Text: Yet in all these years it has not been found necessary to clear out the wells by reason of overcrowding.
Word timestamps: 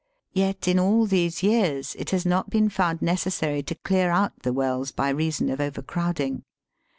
Yet 0.33 0.67
in 0.67 0.79
all 0.79 1.05
these 1.05 1.43
years 1.43 1.95
it 1.99 2.09
has 2.09 2.25
not 2.25 2.49
been 2.49 2.69
found 2.69 3.03
necessary 3.03 3.61
to 3.61 3.75
clear 3.75 4.09
out 4.09 4.39
the 4.41 4.51
wells 4.51 4.91
by 4.91 5.09
reason 5.09 5.47
of 5.51 5.61
overcrowding. 5.61 6.41